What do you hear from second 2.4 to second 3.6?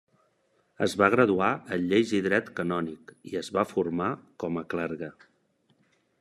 canònic i es